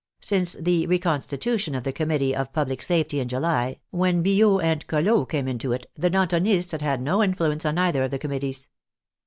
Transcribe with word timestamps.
Since 0.21 0.53
the 0.53 0.87
reconstitution 0.87 1.75
of 1.75 1.83
the 1.83 1.93
Committee 1.93 2.35
of 2.35 2.51
Public 2.53 2.81
Safety 2.81 3.19
in 3.19 3.27
July, 3.27 3.77
when 3.91 4.23
Billaud 4.23 4.59
and 4.63 4.87
Collott 4.87 5.29
came 5.29 5.47
into 5.47 5.73
it, 5.73 5.91
the 5.93 6.09
Dantonists 6.09 6.71
had 6.71 6.81
had 6.81 7.03
no 7.03 7.21
influence 7.21 7.67
on 7.67 7.77
either 7.77 8.05
of 8.05 8.09
the 8.09 8.17
committees. 8.17 8.67